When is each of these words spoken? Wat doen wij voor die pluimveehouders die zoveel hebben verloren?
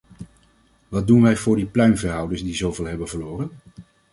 Wat 0.87 1.07
doen 1.07 1.21
wij 1.21 1.35
voor 1.35 1.55
die 1.55 1.65
pluimveehouders 1.65 2.43
die 2.43 2.55
zoveel 2.55 2.85
hebben 2.85 3.07
verloren? 3.07 3.51